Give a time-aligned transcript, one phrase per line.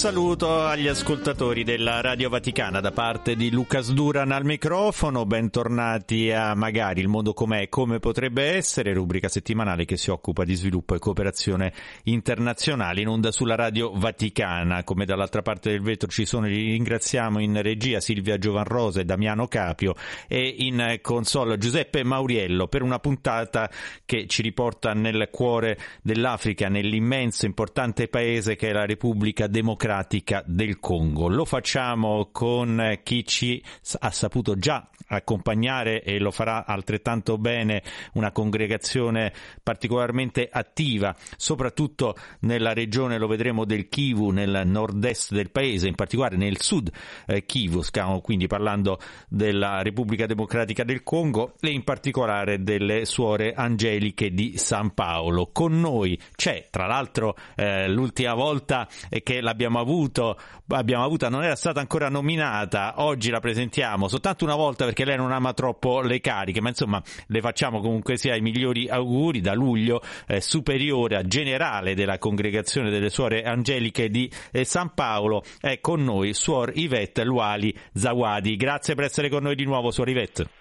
[0.00, 6.54] Saluto agli ascoltatori della Radio Vaticana da parte di Lucas Duran al microfono, bentornati a
[6.54, 10.94] Magari il mondo com'è e come potrebbe essere, rubrica settimanale che si occupa di sviluppo
[10.94, 14.84] e cooperazione internazionale in onda sulla Radio Vaticana.
[14.84, 19.48] Come dall'altra parte del vetro ci sono, li ringraziamo in regia Silvia Giovanrosa e Damiano
[19.48, 19.96] Capio
[20.28, 23.70] e in console Giuseppe Mauriello per una puntata
[24.06, 30.44] che ci riporta nel cuore dell'Africa, nell'immenso importante paese che è la Repubblica Democratica Democratica
[30.46, 31.28] del Congo.
[31.28, 33.62] Lo facciamo con chi ci
[33.98, 42.72] ha saputo già accompagnare e lo farà altrettanto bene una congregazione particolarmente attiva, soprattutto nella
[42.72, 46.90] regione, lo vedremo, del Kivu, nel nord-est del paese, in particolare nel sud
[47.26, 53.52] eh, Kivu, stiamo quindi parlando della Repubblica Democratica del Congo e in particolare delle suore
[53.54, 55.50] angeliche di San Paolo.
[55.52, 58.88] Con noi c'è, tra l'altro, eh, l'ultima volta
[59.22, 60.36] che l'abbiamo avuto,
[60.68, 65.16] abbiamo avuta, non era stata ancora nominata, oggi la presentiamo soltanto una volta perché lei
[65.16, 69.54] non ama troppo le cariche, ma insomma le facciamo comunque sia i migliori auguri da
[69.54, 75.80] luglio, eh, superiore a generale della congregazione delle suore angeliche di eh, San Paolo, è
[75.80, 78.56] con noi suor Ivette Luali Zawadi.
[78.56, 80.59] Grazie per essere con noi di nuovo, suor Ivette.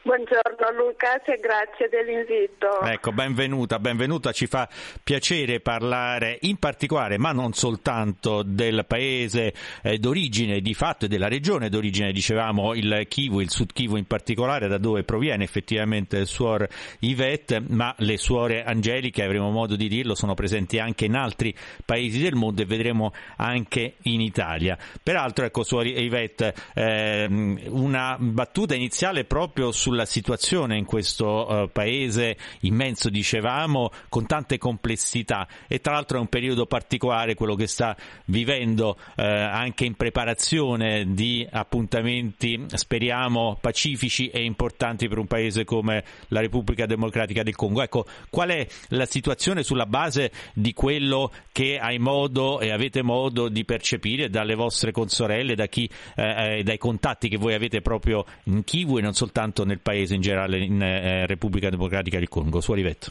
[0.00, 2.80] Buongiorno Lucas e grazie dell'invito.
[2.82, 4.68] Ecco, benvenuta, benvenuta, ci fa
[5.02, 11.26] piacere parlare in particolare, ma non soltanto del paese eh, d'origine di fatto e della
[11.26, 16.26] regione d'origine, dicevamo il Kivu, il Sud Kivu in particolare, da dove proviene effettivamente il
[16.26, 16.66] suor
[17.00, 21.54] Yvette, ma le suore angeliche, avremo modo di dirlo, sono presenti anche in altri
[21.84, 24.78] paesi del mondo e vedremo anche in Italia.
[25.02, 27.26] Peraltro, ecco, suor Yvette, eh,
[27.66, 35.48] una battuta iniziale proprio sulla situazione in questo uh, paese immenso, dicevamo, con tante complessità
[35.66, 41.14] e tra l'altro è un periodo particolare quello che sta vivendo uh, anche in preparazione
[41.14, 47.80] di appuntamenti, speriamo, pacifici e importanti per un paese come la Repubblica Democratica del Congo.
[47.80, 53.48] Ecco, qual è la situazione sulla base di quello che hai modo e avete modo
[53.48, 58.64] di percepire dalle vostre consorelle, da chi, eh, dai contatti che voi avete proprio in
[58.64, 62.60] Kivu e non soltanto nel paese in generale in eh, Repubblica Democratica del Congo.
[62.60, 63.10] Su Olivetto.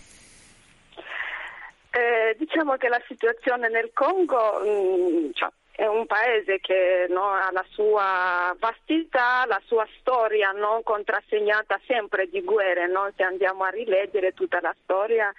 [1.92, 7.52] Eh, diciamo che la situazione nel Congo mh, cioè, è un paese che no, ha
[7.52, 13.12] la sua vastità, la sua storia no, contrassegnata sempre di guerre, no?
[13.16, 15.32] se andiamo a rileggere tutta la storia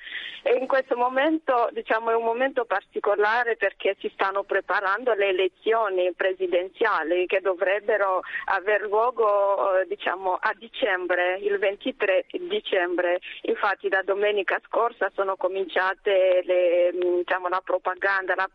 [0.44, 6.12] e in questo momento diciamo, è un momento particolare perché si stanno preparando le elezioni
[6.12, 13.18] presidenziali che dovrebbero aver luogo diciamo, a dicembre, il 23 dicembre.
[13.42, 18.48] Infatti da domenica scorsa sono cominciate le, diciamo, la propaganda, la,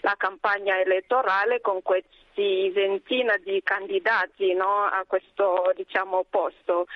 [0.00, 6.86] la campagna elettorale con questi ventina di candidati no, a questo diciamo, posto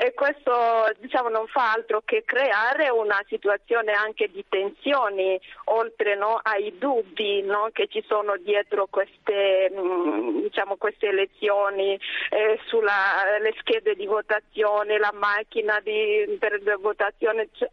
[0.00, 0.52] e questo
[0.98, 7.42] diciamo, non fa altro che creare una situazione anche di tensioni oltre no, ai dubbi
[7.42, 11.98] no, che ci sono dietro queste, mh, diciamo, queste elezioni
[12.30, 17.48] eh, sulle schede di votazione, la macchina di, per votazione.
[17.52, 17.68] Cioè,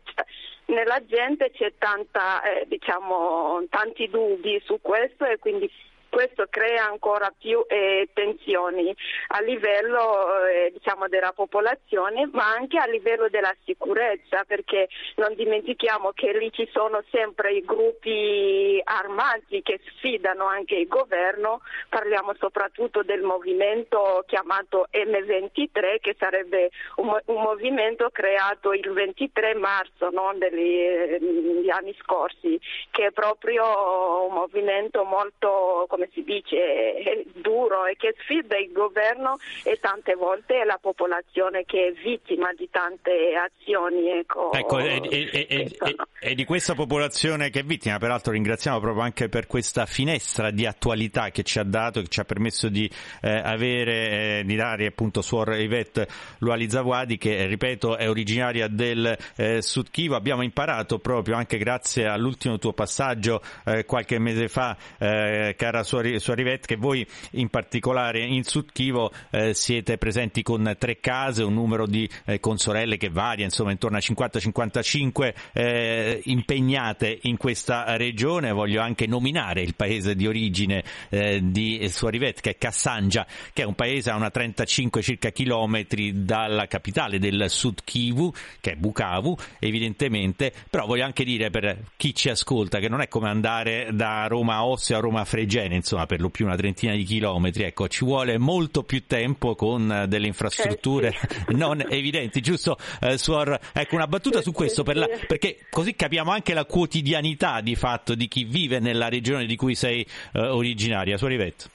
[0.68, 5.70] nella gente c'è tanta, eh, diciamo, tanti dubbi su questo e quindi
[6.16, 8.96] questo crea ancora più eh, tensioni
[9.28, 16.14] a livello eh, diciamo della popolazione ma anche a livello della sicurezza perché non dimentichiamo
[16.14, 23.04] che lì ci sono sempre i gruppi armati che sfidano anche il governo, parliamo soprattutto
[23.04, 31.20] del movimento chiamato M23 che sarebbe un, un movimento creato il 23 marzo no, degli,
[31.20, 32.58] degli anni scorsi
[32.92, 39.38] che è proprio un movimento molto come si dice, duro e che sfida il governo
[39.64, 44.10] e tante volte la popolazione che è vittima di tante azioni.
[44.10, 45.78] Ecco, ecco e, e, e,
[46.20, 50.66] e, di questa popolazione che è vittima, peraltro ringraziamo proprio anche per questa finestra di
[50.66, 52.90] attualità che ci ha dato, che ci ha permesso di
[53.22, 56.08] eh, avere, eh, di dare appunto Suor Yvette
[56.40, 62.58] Lualizawadi che ripeto è originaria del eh, Sud Kivu, abbiamo imparato proprio anche grazie all'ultimo
[62.58, 68.44] tuo passaggio eh, qualche mese fa, eh, cara Suor Suarivet che voi in particolare in
[68.44, 73.46] Sud Kivo eh, siete presenti con tre case, un numero di eh, consorelle che varia,
[73.46, 78.52] insomma intorno a 50-55 eh, impegnate in questa regione.
[78.52, 83.66] Voglio anche nominare il paese di origine eh, di Suarivet che è Kassanja, che è
[83.66, 89.36] un paese a una 35 circa chilometri dalla capitale del Sud Kivu, che è Bukavu,
[89.60, 94.28] evidentemente, però voglio anche dire per chi ci ascolta che non è come andare da
[94.28, 97.64] Roma a Ostia a Roma a Fregene, insomma per lo più una trentina di chilometri,
[97.64, 101.56] ecco, ci vuole molto più tempo con delle infrastrutture eh sì.
[101.56, 103.60] non evidenti, giusto eh, Suor?
[103.74, 108.16] Ecco una battuta su questo per la, perché così capiamo anche la quotidianità di fatto
[108.16, 111.70] di chi vive nella regione di cui sei eh, originaria, Suor Rivetto.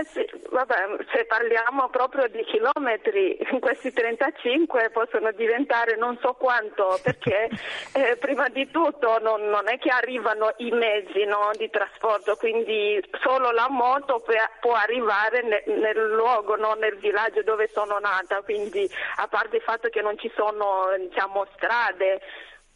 [0.00, 6.98] Eh sì, vabbè, se parliamo proprio di chilometri, questi 35 possono diventare non so quanto,
[7.02, 7.50] perché
[7.92, 12.98] eh, prima di tutto non, non, è che arrivano i mezzi no, di trasporto, quindi
[13.20, 14.24] solo la moto
[14.60, 19.62] può arrivare nel, nel luogo, no, nel villaggio dove sono nata, quindi a parte il
[19.62, 22.22] fatto che non ci sono diciamo, strade,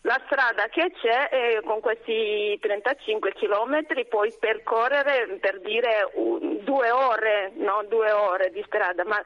[0.05, 6.11] la strada che c'è è con questi 35 chilometri puoi percorrere per dire
[6.63, 7.85] due ore, no?
[7.89, 9.23] due ore di strada, ma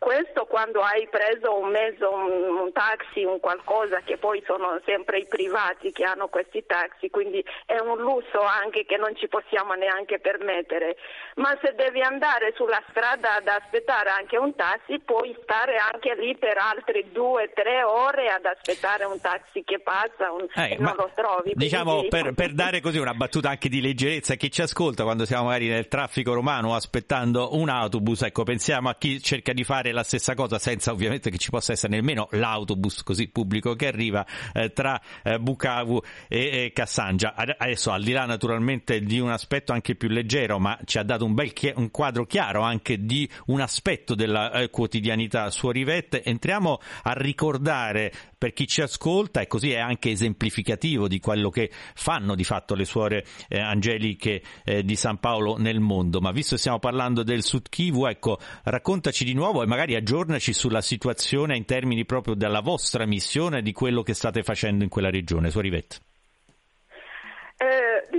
[0.00, 5.18] questo quando hai preso un mezzo, un, un, taxi, un qualcosa che poi sono sempre
[5.18, 9.74] i privati che hanno questi taxi, quindi è un lusso anche che non ci possiamo
[9.74, 10.96] neanche permettere.
[11.36, 16.34] Ma se devi andare sulla strada ad aspettare anche un taxi, puoi stare anche lì
[16.34, 20.94] per altre due, tre ore ad aspettare un taxi che passa un, eh, e non
[20.96, 21.52] lo trovi.
[21.54, 25.26] Diciamo per, per, dare così una battuta anche di leggerezza a chi ci ascolta quando
[25.26, 29.89] siamo magari nel traffico romano aspettando un autobus, ecco pensiamo a chi cerca di fare
[29.90, 33.88] fare la stessa cosa senza ovviamente che ci possa essere nemmeno l'autobus così pubblico che
[33.88, 37.34] arriva eh, tra eh, Bukavu e, e Cassangia.
[37.34, 41.24] Adesso al di là naturalmente di un aspetto anche più leggero, ma ci ha dato
[41.24, 46.22] un bel chi- un quadro chiaro anche di un aspetto della eh, quotidianità su Rivette,
[46.22, 51.70] entriamo a ricordare per chi ci ascolta e così è anche esemplificativo di quello che
[51.94, 56.22] fanno di fatto le suore eh, angeliche eh, di San Paolo nel mondo.
[56.22, 60.54] Ma visto che stiamo parlando del Sud Kivu, ecco, raccontaci di nuovo e magari aggiornaci
[60.54, 64.88] sulla situazione in termini proprio della vostra missione e di quello che state facendo in
[64.88, 65.50] quella regione.
[65.50, 65.96] Su Rivette.
[65.96, 66.09] Eh,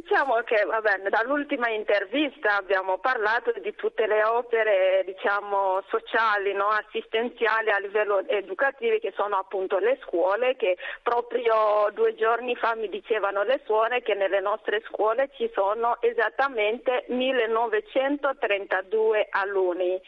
[0.01, 7.69] diciamo che bene, dall'ultima intervista abbiamo parlato di tutte le opere diciamo, sociali, no, assistenziali
[7.69, 13.43] a livello educativo che sono appunto le scuole che proprio due giorni fa mi dicevano
[13.43, 20.01] le suore che nelle nostre scuole ci sono esattamente 1932 alunni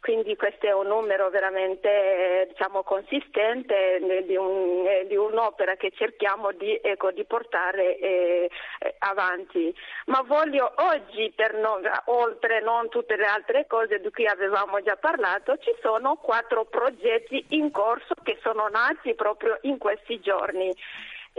[0.00, 6.78] quindi questo è un numero veramente diciamo, consistente di, un, di, un'opera che cerchiamo di,
[6.82, 8.50] ecco, di portare eh,
[8.98, 9.74] avanti.
[10.06, 15.58] Ma voglio oggi, no, oltre non tutte le altre cose di cui avevamo già parlato,
[15.58, 20.74] ci sono quattro progetti in corso che sono nati proprio in questi giorni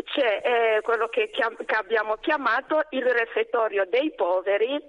[0.04, 0.42] c'è
[0.78, 4.80] eh, quello che, chiam- che, abbiamo chiamato il refettorio dei poveri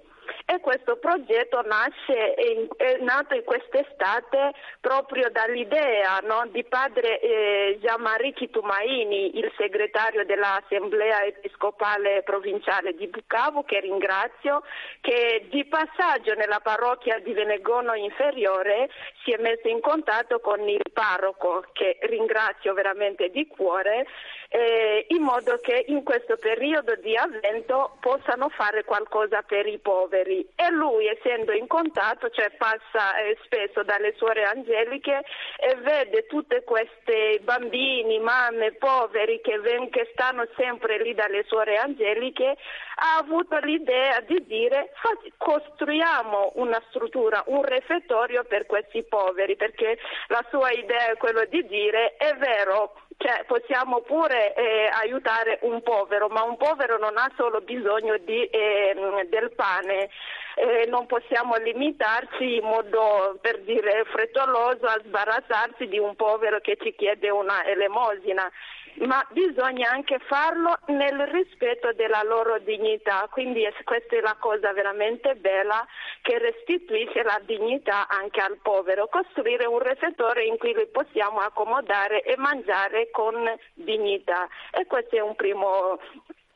[0.45, 9.37] e questo progetto nasce, è, nato quest'estate proprio dall'idea no, di padre eh, Gianmarie Chitumaini,
[9.37, 14.63] il segretario dell'Assemblea Episcopale Provinciale di Bucavo, che ringrazio,
[15.01, 18.89] che di passaggio nella parrocchia di Venegono Inferiore
[19.23, 24.05] si è messo in contatto con il parroco, che ringrazio veramente di cuore,
[24.53, 30.45] eh, in modo che in questo periodo di avvento possano fare qualcosa per i poveri.
[30.55, 35.21] E lui, essendo in contatto, cioè passa eh, spesso dalle suore angeliche
[35.57, 41.77] e vede tutte queste bambini, mamme, poveri che, ven- che stanno sempre lì dalle suore
[41.77, 42.57] angeliche,
[42.95, 44.91] ha avuto l'idea di dire
[45.37, 51.65] costruiamo una struttura, un refettorio per questi poveri, perché la sua idea è quello di
[51.67, 57.31] dire è vero, cioè, possiamo pure eh, aiutare un povero, ma un povero non ha
[57.37, 58.95] solo bisogno di, eh,
[59.29, 60.09] del pane.
[60.55, 66.77] Eh, non possiamo limitarci in modo, per dire, frettoloso a sbarazzarsi di un povero che
[66.81, 68.51] ci chiede una elemosina
[68.99, 75.35] ma bisogna anche farlo nel rispetto della loro dignità, quindi questa è la cosa veramente
[75.35, 75.85] bella
[76.21, 82.21] che restituisce la dignità anche al povero, costruire un refettore in cui li possiamo accomodare
[82.21, 83.35] e mangiare con
[83.73, 84.47] dignità.
[84.71, 85.99] E questo è un primo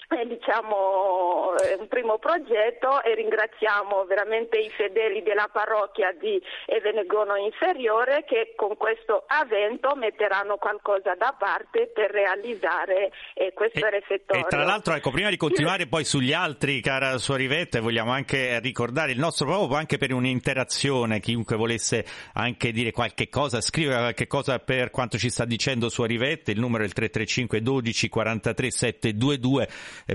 [0.08, 8.24] è diciamo, un primo progetto e ringraziamo veramente i fedeli della parrocchia di Evenegono Inferiore
[8.26, 14.46] che con questo avvento metteranno qualcosa da parte per realizzare eh, questo e, refettorio.
[14.46, 19.12] E tra l'altro, ecco, prima di continuare poi sugli altri, cara Suarivette, vogliamo anche ricordare
[19.12, 24.60] il nostro proprio anche per un'interazione, chiunque volesse anche dire qualche cosa, scrivere qualche cosa
[24.60, 29.68] per quanto ci sta dicendo Suarivette, il numero è il 335 12 43 722 eh,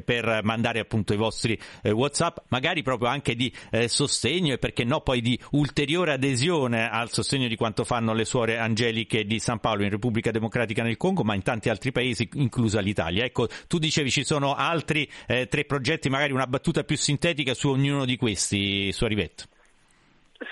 [0.04, 4.84] per mandare appunto i vostri eh, WhatsApp, magari proprio anche di eh, sostegno e perché
[4.84, 9.58] no poi di ulteriore adesione al sostegno di quanto fanno le suore angeliche di San
[9.58, 13.24] Paolo in Repubblica Democratica nel Congo, ma in tanti altri paesi, inclusa l'Italia.
[13.24, 17.68] Ecco, tu dicevi ci sono altri eh, tre progetti, magari una battuta più sintetica su
[17.68, 19.44] ognuno di questi, su Rivetto.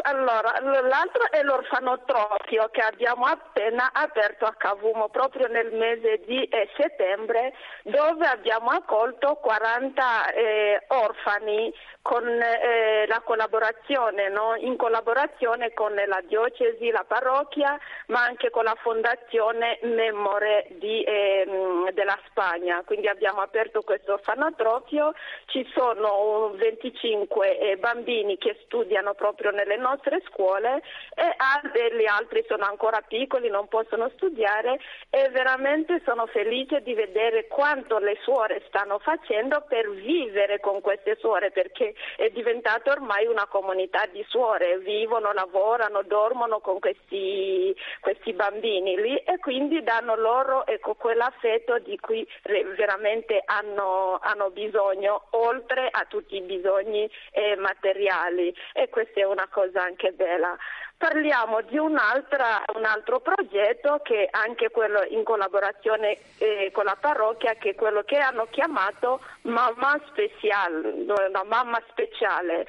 [0.09, 6.67] Allora, l'altro è l'orfanotrofio che abbiamo appena aperto a Cavumo proprio nel mese di eh,
[6.79, 14.55] settembre dove abbiamo accolto 40 eh, orfani con eh, la collaborazione, no?
[14.57, 21.91] in collaborazione con la diocesi, la parrocchia, ma anche con la fondazione Memore di, ehm,
[21.91, 22.83] della Spagna.
[22.87, 25.13] Quindi abbiamo aperto questo orfanotrofio,
[25.47, 30.83] ci sono 25 eh, bambini che studiano proprio nelle nostre scuole
[31.15, 31.35] e
[31.97, 34.79] gli altri sono ancora piccoli, non possono studiare
[35.11, 41.17] e veramente sono felice di vedere quanto le suore stanno facendo per vivere con queste
[41.19, 48.33] suore perché è diventata ormai una comunità di suore, vivono, lavorano, dormono con questi, questi
[48.33, 52.27] bambini lì e quindi danno loro ecco, quell'affetto di cui
[52.77, 58.55] veramente hanno, hanno bisogno, oltre a tutti i bisogni eh, materiali.
[58.73, 60.57] E questa è una cosa anche bella.
[60.97, 67.55] Parliamo di un, altro progetto che è anche quello in collaborazione eh, con la parrocchia,
[67.55, 72.67] che è quello che hanno chiamato Mamma Special, una mamma speciale.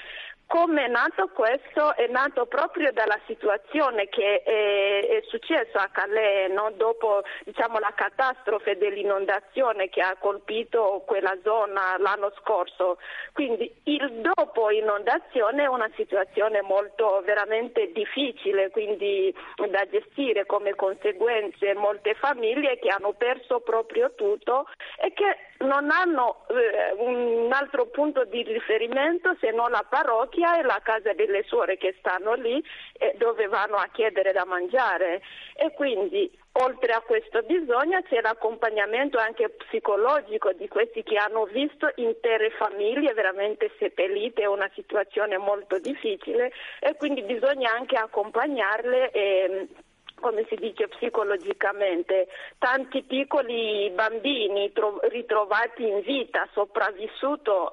[0.50, 1.96] Come è nato questo?
[1.96, 6.72] È nato proprio dalla situazione che è, è successa a Calais no?
[6.75, 12.98] dopo diciamo, la catastrofe dell'inondazione che ha colpito quella zona l'anno scorso.
[13.32, 19.32] Quindi il dopo inondazione è una situazione molto veramente difficile quindi,
[19.70, 24.65] da gestire come conseguenze molte famiglie che hanno perso proprio tutto
[25.00, 30.63] e che non hanno eh, un altro punto di riferimento se non la parrocchia e
[30.63, 32.63] la casa delle suore che stanno lì
[32.94, 35.22] eh, dove vanno a chiedere da mangiare
[35.56, 41.92] e quindi oltre a questo bisogno c'è l'accompagnamento anche psicologico di questi che hanno visto
[41.96, 49.12] intere famiglie veramente seppellite, è una situazione molto difficile e quindi bisogna anche accompagnarle.
[49.12, 49.68] E,
[50.20, 56.48] come si dice psicologicamente, tanti piccoli bambini tro- ritrovati in vita,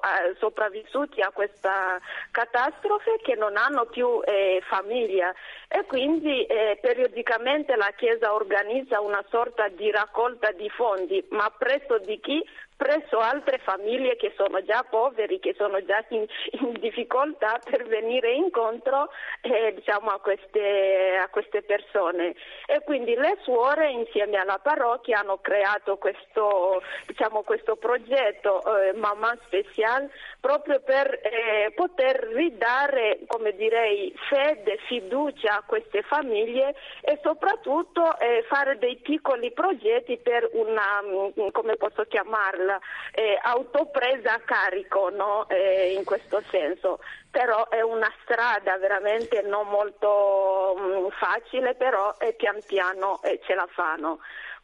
[0.01, 1.99] eh, sopravvissuti a questa
[2.31, 5.33] catastrofe che non hanno più eh, famiglia
[5.67, 11.97] e quindi eh, periodicamente la Chiesa organizza una sorta di raccolta di fondi, ma presso
[11.99, 12.43] di chi?
[12.77, 16.25] Presso altre famiglie che sono già poveri, che sono già in,
[16.61, 19.09] in difficoltà per venire incontro
[19.41, 22.35] eh, diciamo, a, queste, a, queste, persone.
[22.67, 29.35] E quindi le suore insieme alla parrocchia hanno creato questo, diciamo, questo progetto eh, Mamma
[29.45, 38.17] Special proprio per eh, poter ridare, come direi, fede, fiducia a queste famiglie e soprattutto
[38.19, 42.66] eh, fare dei piccoli progetti per una, mm, come posso chiamarla,
[43.11, 45.47] eh, autopresa a carico no?
[45.49, 46.99] eh, in questo senso.
[47.29, 53.53] Però è una strada veramente non molto mh, mm, facile, però pian piano eh, ce
[53.53, 54.19] la fanno.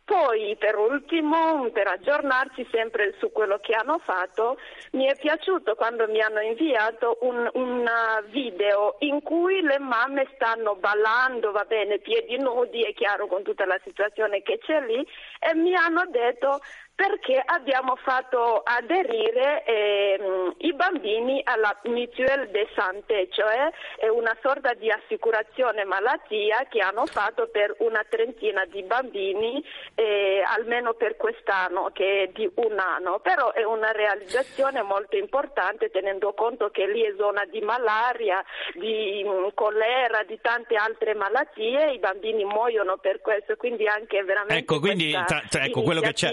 [0.05, 4.57] Poi per ultimo, per aggiornarci sempre su quello che hanno fatto,
[4.91, 7.89] mi è piaciuto quando mi hanno inviato un, un
[8.29, 13.65] video in cui le mamme stanno ballando, va bene, piedi nudi, è chiaro con tutta
[13.65, 15.07] la situazione che c'è lì,
[15.39, 16.59] e mi hanno detto
[16.95, 24.73] perché abbiamo fatto aderire eh, i bambini alla Mutuelle de Santé, cioè è una sorta
[24.73, 29.63] di assicurazione malattia che hanno fatto per una trentina di bambini,
[29.95, 35.89] eh, almeno per quest'anno, che è di un anno, però è una realizzazione molto importante
[35.89, 38.43] tenendo conto che lì è zona di malaria,
[38.75, 44.23] di mh, mm, colera, di tante altre malattie, i bambini muoiono per questo, quindi anche
[44.23, 46.31] veramente ecco, quindi, tra, tra, ecco, quello che c'è.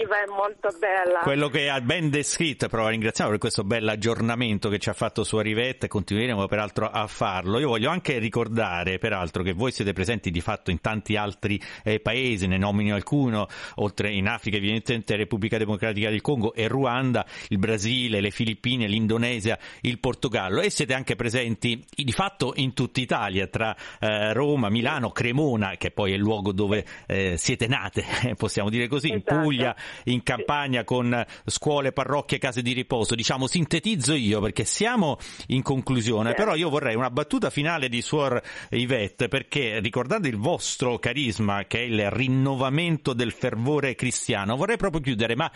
[0.51, 1.19] Molto bella.
[1.19, 5.23] Quello che ha ben descritto, però ringraziamo per questo bel aggiornamento che ci ha fatto
[5.23, 7.59] su Arivetta e continueremo peraltro a farlo.
[7.59, 11.99] Io voglio anche ricordare peraltro che voi siete presenti di fatto in tanti altri eh,
[11.99, 17.57] paesi, ne nomino alcuno, oltre in Africa evidentemente Repubblica Democratica del Congo e Ruanda, il
[17.57, 23.47] Brasile, le Filippine, l'Indonesia, il Portogallo e siete anche presenti di fatto in tutta Italia,
[23.47, 28.03] tra eh, Roma, Milano, Cremona, che poi è il luogo dove eh, siete nate,
[28.35, 29.33] possiamo dire così, esatto.
[29.33, 30.40] in Puglia, in Campania
[30.83, 33.15] con scuole, parrocchie, case di riposo.
[33.15, 35.17] Diciamo, sintetizzo io perché siamo
[35.47, 36.35] in conclusione, sì.
[36.35, 41.79] però io vorrei una battuta finale di Suor Yvette perché ricordando il vostro carisma che
[41.79, 45.51] è il rinnovamento del fervore cristiano, vorrei proprio chiudere, ma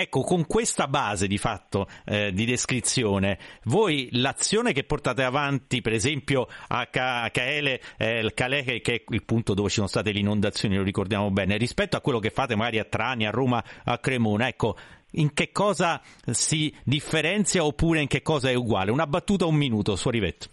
[0.00, 5.92] Ecco, con questa base di fatto eh, di descrizione, voi l'azione che portate avanti, per
[5.92, 10.76] esempio a Caele, eh, Calais, che è il punto dove ci sono state le inondazioni,
[10.76, 14.46] lo ricordiamo bene, rispetto a quello che fate magari a Trani, a Roma, a Cremona,
[14.46, 14.76] ecco,
[15.14, 16.00] in che cosa
[16.30, 18.92] si differenzia oppure in che cosa è uguale?
[18.92, 20.46] Una battuta, un minuto, su Rivetto.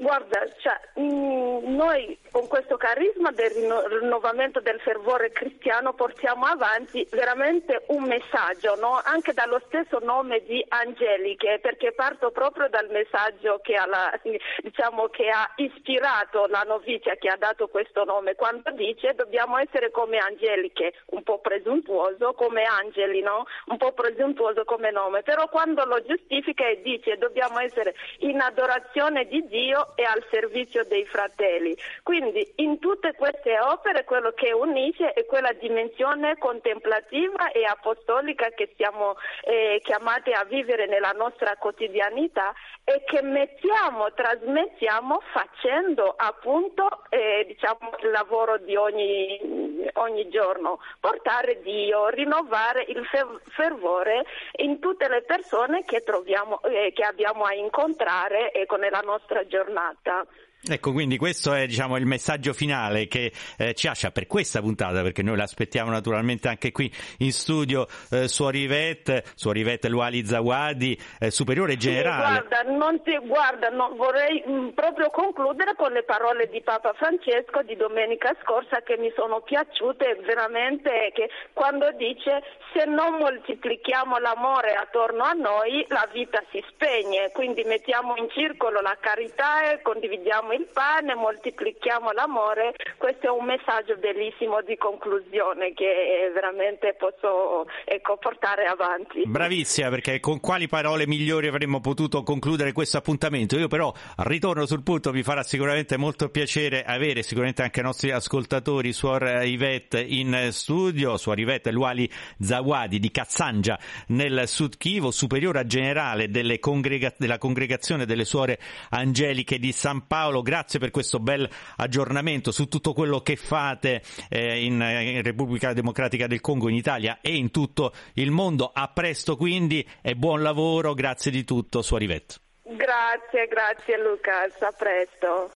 [0.00, 7.82] Guarda, cioè, mm, noi con questo carisma del rinnovamento del fervore cristiano portiamo avanti veramente
[7.88, 8.98] un messaggio, no?
[9.04, 14.10] anche dallo stesso nome di Angeliche, perché parto proprio dal messaggio che ha, la,
[14.62, 19.90] diciamo, che ha ispirato la novizia che ha dato questo nome, quando dice dobbiamo essere
[19.90, 23.44] come Angeliche, un po' presuntuoso, come angeli, no?
[23.66, 29.26] un po' presuntuoso come nome, però quando lo giustifica e dice dobbiamo essere in adorazione
[29.26, 31.76] di Dio, e al servizio dei fratelli.
[32.02, 38.72] Quindi in tutte queste opere quello che unisce è quella dimensione contemplativa e apostolica che
[38.76, 42.52] siamo eh, chiamati a vivere nella nostra quotidianità
[42.84, 51.60] e che mettiamo, trasmettiamo facendo appunto eh, diciamo, il lavoro di ogni, ogni, giorno, portare
[51.62, 53.06] Dio, rinnovare il
[53.48, 54.24] fervore
[54.56, 59.79] in tutte le persone che, troviamo, eh, che abbiamo a incontrare ecco, nella nostra giornata
[59.80, 60.30] giornata.
[60.62, 65.00] Ecco, quindi questo è diciamo, il messaggio finale che eh, ci lascia per questa puntata,
[65.00, 71.78] perché noi l'aspettiamo naturalmente anche qui in studio eh, Suorivet, Suorivet Luali Zawadi, eh, superiore
[71.78, 72.42] generale.
[72.42, 76.60] Sì, guarda, non ti, guarda non, vorrei mh, mm, proprio concludere con le parole di
[76.60, 82.42] Papa Francesco di domenica scorsa che mi sono piaciute veramente, che quando dice
[82.74, 88.82] se non moltiplichiamo l'amore attorno a noi la vita si spegne, quindi mettiamo in circolo
[88.82, 95.72] la carità e condividiamo il pane, moltiplichiamo l'amore, questo è un messaggio bellissimo di conclusione
[95.72, 99.22] che veramente posso ecco, portare avanti.
[99.26, 103.56] Bravissima, perché con quali parole migliori avremmo potuto concludere questo appuntamento?
[103.56, 108.10] Io però ritorno sul punto, mi farà sicuramente molto piacere avere sicuramente anche i nostri
[108.10, 115.58] ascoltatori Suor Ivette in studio, Suor Ivette Luali Zawadi di Cazzangia nel Sud Chivo, superiore
[115.66, 118.58] generale congrega- della congregazione delle Suore
[118.90, 124.64] Angeliche di San Paolo grazie per questo bel aggiornamento su tutto quello che fate eh,
[124.64, 128.70] in, in, Repubblica Democratica del Congo, in Italia e in tutto il mondo.
[128.72, 132.34] A presto quindi e buon lavoro, grazie di tutto, su Rivetto.
[132.62, 135.50] Grazie, grazie Lucas, a presto.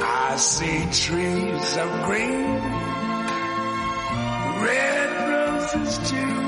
[0.00, 2.60] I see trees of green,
[4.62, 6.47] red roses too.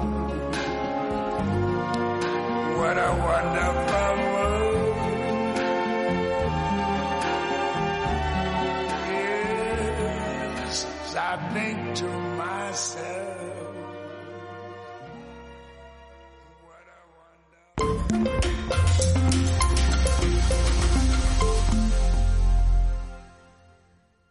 [3.21, 3.80] wonderful